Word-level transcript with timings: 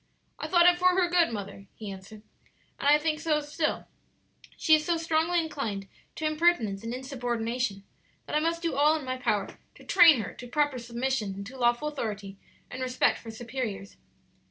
"I 0.39 0.47
thought 0.47 0.65
it 0.65 0.79
for 0.79 0.95
her 0.99 1.07
good, 1.07 1.31
mother," 1.31 1.67
he 1.75 1.91
answered; 1.91 2.23
"and 2.79 2.87
I 2.89 2.97
think 2.97 3.19
so 3.19 3.39
still; 3.39 3.87
she 4.57 4.73
is 4.73 4.83
so 4.83 4.97
strongly 4.97 5.39
inclined 5.39 5.87
to 6.15 6.25
impertinence 6.25 6.83
and 6.83 6.91
insubordination 6.91 7.83
that 8.25 8.35
I 8.35 8.39
must 8.39 8.63
do 8.63 8.73
all 8.73 8.95
in 8.97 9.05
my 9.05 9.17
power 9.17 9.59
to 9.75 9.83
train 9.83 10.21
her 10.21 10.33
to 10.33 10.47
proper 10.47 10.79
submission 10.79 11.43
to 11.43 11.55
lawful 11.55 11.87
authority 11.89 12.37
and 12.71 12.81
respect 12.81 13.19
for 13.19 13.29
superiors." 13.29 13.97